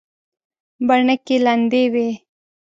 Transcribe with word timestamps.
بڼکې 0.87 1.37
لندې 1.45 1.83
وې. 1.93 2.07